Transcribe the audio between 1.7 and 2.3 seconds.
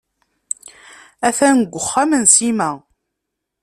uxxam n